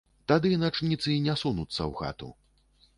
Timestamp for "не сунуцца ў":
1.27-1.91